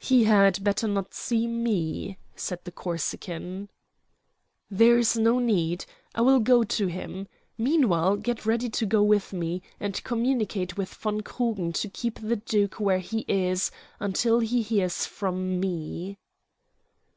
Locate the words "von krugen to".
10.92-11.88